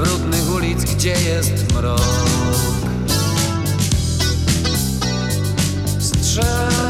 [0.00, 2.00] brudnych ulic, gdzie jest mrok.
[5.98, 6.89] Strzeż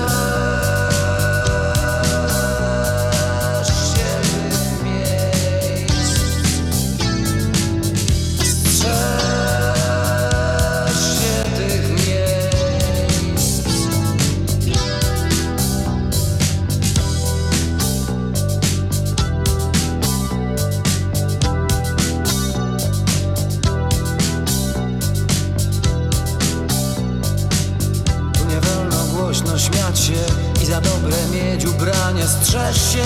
[30.71, 32.23] za dobre mieć ubranie.
[32.27, 33.05] Strzeż się,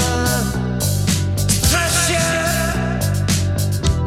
[1.38, 2.20] strzeż się!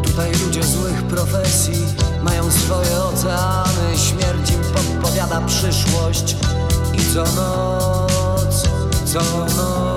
[0.03, 1.85] Tutaj ludzie złych profesji
[2.23, 3.97] mają swoje oceany.
[3.97, 6.35] Śmierć im podpowiada przyszłość
[6.94, 8.63] i co noc,
[9.06, 9.19] co
[9.56, 9.97] noc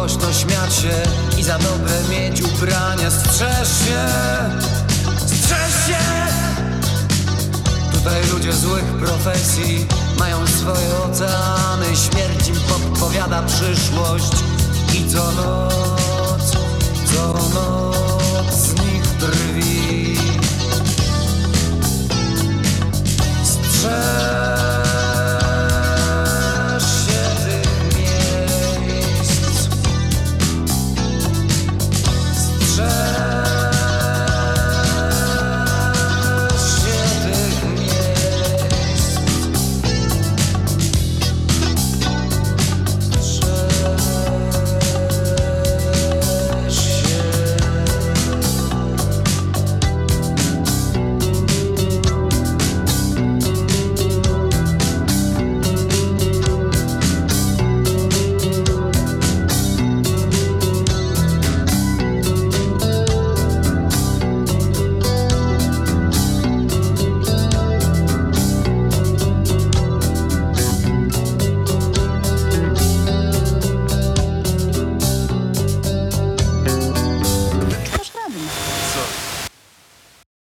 [0.00, 1.02] głośno śmiać się
[1.38, 3.10] i za dobre mieć ubranie.
[3.10, 4.08] Strzeż się,
[5.16, 5.98] strzeż się!
[7.92, 9.86] Tutaj ludzie złych profesji
[10.18, 11.86] mają swoje oceany.
[11.86, 14.32] Śmierć im podpowiada przyszłość
[14.94, 16.52] i co noc,
[17.12, 20.18] co noc z nich drwi.
[23.44, 24.19] Strzeż